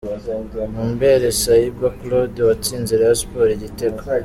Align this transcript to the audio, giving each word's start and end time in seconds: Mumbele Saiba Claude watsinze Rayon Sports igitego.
Mumbele 0.75 1.27
Saiba 1.41 1.87
Claude 1.99 2.39
watsinze 2.47 2.93
Rayon 2.99 3.17
Sports 3.21 3.53
igitego. 3.57 3.99